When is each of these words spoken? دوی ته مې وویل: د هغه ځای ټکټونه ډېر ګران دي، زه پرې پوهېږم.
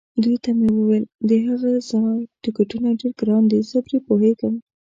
دوی 0.23 0.35
ته 0.43 0.49
مې 0.57 0.69
وویل: 0.75 1.05
د 1.29 1.31
هغه 1.47 1.71
ځای 1.89 2.19
ټکټونه 2.43 2.89
ډېر 2.99 3.13
ګران 3.19 3.43
دي، 3.51 3.59
زه 3.69 3.77
پرې 3.85 3.97
پوهېږم. 4.07 4.53